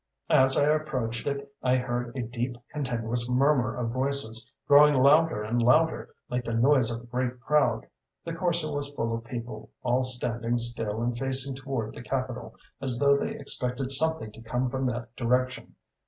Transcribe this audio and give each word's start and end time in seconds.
As 0.31 0.57
I 0.57 0.63
approached 0.67 1.27
it 1.27 1.53
I 1.61 1.75
heard 1.75 2.17
a 2.17 2.23
deep, 2.23 2.57
continuous 2.73 3.29
murmur 3.29 3.75
of 3.75 3.91
voices, 3.91 4.43
growing 4.67 4.95
louder 4.95 5.43
and 5.43 5.61
louder, 5.61 6.09
like 6.27 6.43
the 6.43 6.55
noise 6.55 6.89
of 6.89 7.03
a 7.03 7.05
great 7.05 7.39
crowd. 7.39 7.85
The 8.25 8.33
Corso 8.33 8.73
was 8.75 8.89
full 8.89 9.13
of 9.13 9.23
people, 9.25 9.69
all 9.83 10.03
standing 10.03 10.57
still 10.57 11.03
and 11.03 11.15
facing 11.15 11.55
toward 11.55 11.93
the 11.93 12.01
Capitol, 12.01 12.55
as 12.81 12.97
though 12.97 13.15
they 13.15 13.35
expected 13.35 13.91
something 13.91 14.31
to 14.31 14.41
come 14.41 14.71
from 14.71 14.87
that 14.87 15.15
direction. 15.15 15.75